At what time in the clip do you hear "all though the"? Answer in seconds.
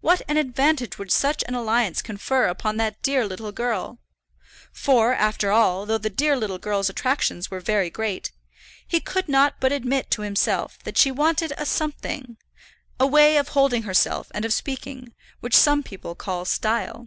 5.52-6.10